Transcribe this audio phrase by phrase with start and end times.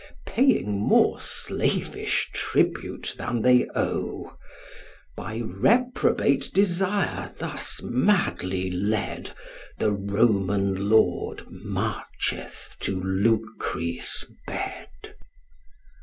[0.25, 4.35] Paying more slavish tribute than they owe.
[5.15, 9.29] By reprobate desire thus madly led,
[9.77, 14.89] The Roman lord marcheth to Lucrece' bed.